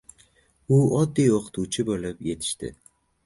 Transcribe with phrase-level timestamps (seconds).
[0.77, 2.73] U “oddiy oʻqituvchi” boʻlib yetishdi.